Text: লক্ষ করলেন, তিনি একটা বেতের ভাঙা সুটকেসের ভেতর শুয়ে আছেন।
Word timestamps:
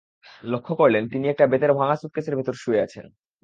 লক্ষ 0.43 0.67
করলেন, 0.73 1.03
তিনি 1.09 1.25
একটা 1.29 1.45
বেতের 1.47 1.71
ভাঙা 1.73 1.95
সুটকেসের 1.95 2.37
ভেতর 2.37 2.55
শুয়ে 2.55 2.83
আছেন। 2.83 3.05